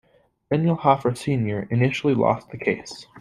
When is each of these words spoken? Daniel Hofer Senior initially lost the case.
Daniel 0.49 0.73
Hofer 0.77 1.13
Senior 1.15 1.67
initially 1.69 2.15
lost 2.15 2.49
the 2.49 2.57
case. 2.57 3.05